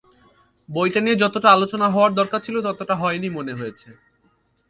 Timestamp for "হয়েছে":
3.53-3.89